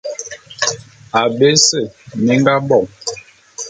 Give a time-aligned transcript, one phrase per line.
[1.21, 1.79] Abé ese
[2.23, 2.79] mi nga bo.